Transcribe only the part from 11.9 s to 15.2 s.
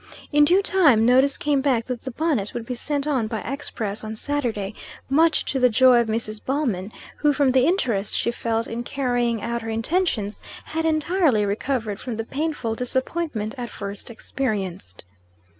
from the painful disappointment at first experienced.